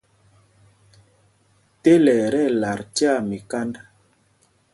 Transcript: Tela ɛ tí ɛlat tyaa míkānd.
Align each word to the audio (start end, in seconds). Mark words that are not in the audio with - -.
Tela 1.83 2.13
ɛ 2.25 2.27
tí 2.31 2.39
ɛlat 2.47 2.81
tyaa 2.95 3.19
míkānd. 3.29 3.75